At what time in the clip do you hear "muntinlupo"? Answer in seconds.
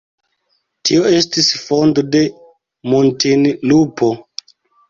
2.95-4.13